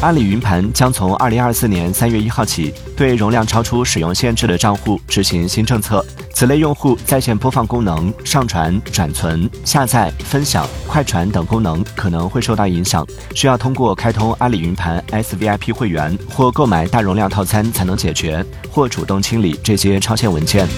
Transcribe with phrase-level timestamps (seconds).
[0.00, 6.04] 阿里云盘将从二零二四年三月一号起对容量超出使用限制的账户执行新政策。
[6.32, 20.68] 此类用户在线播放功能上传转存下载分享快传等功能可能会受到影响需要通过开通阿里云盘 svip 会员或购买大容量套餐才能解决或主动清理这些超限文件。